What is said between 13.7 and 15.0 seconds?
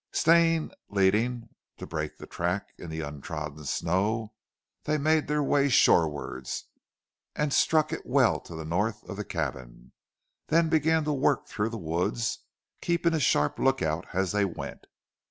out as they went.